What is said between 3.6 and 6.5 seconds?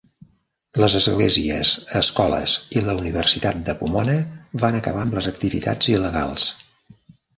de Pomona van acabar amb les activitats il·legals.